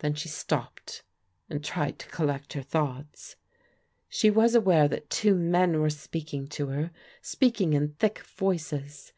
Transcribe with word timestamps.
Then 0.00 0.14
she 0.14 0.28
stopped 0.28 1.04
and 1.48 1.64
tried 1.64 2.00
to 2.00 2.08
collect 2.10 2.54
her 2.54 2.60
thoughts. 2.62 3.36
She 4.08 4.28
was 4.28 4.56
aware 4.56 4.88
that 4.88 5.10
two 5.10 5.36
men 5.36 5.80
were 5.80 5.90
speaking 5.90 6.48
to 6.58 6.66
her— 6.70 6.90
q>eakmg 7.22 7.74
in 7.74 7.88
thick 7.94 8.18
voices. 8.18 9.12